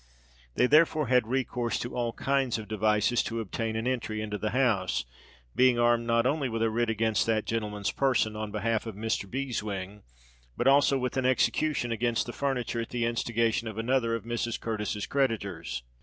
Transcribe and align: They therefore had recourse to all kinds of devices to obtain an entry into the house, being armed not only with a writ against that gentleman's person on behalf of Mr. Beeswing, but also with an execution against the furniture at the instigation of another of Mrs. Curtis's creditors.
They 0.55 0.65
therefore 0.65 1.09
had 1.09 1.27
recourse 1.27 1.77
to 1.77 1.95
all 1.95 2.11
kinds 2.13 2.57
of 2.57 2.67
devices 2.67 3.21
to 3.21 3.39
obtain 3.39 3.75
an 3.75 3.85
entry 3.85 4.19
into 4.19 4.39
the 4.39 4.49
house, 4.49 5.05
being 5.55 5.77
armed 5.77 6.07
not 6.07 6.25
only 6.25 6.49
with 6.49 6.63
a 6.63 6.71
writ 6.71 6.89
against 6.89 7.27
that 7.27 7.45
gentleman's 7.45 7.91
person 7.91 8.35
on 8.35 8.49
behalf 8.51 8.87
of 8.87 8.95
Mr. 8.95 9.29
Beeswing, 9.29 10.01
but 10.57 10.65
also 10.65 10.97
with 10.97 11.17
an 11.17 11.27
execution 11.27 11.91
against 11.91 12.25
the 12.25 12.33
furniture 12.33 12.81
at 12.81 12.89
the 12.89 13.05
instigation 13.05 13.67
of 13.67 13.77
another 13.77 14.15
of 14.15 14.23
Mrs. 14.23 14.59
Curtis's 14.59 15.05
creditors. 15.05 15.83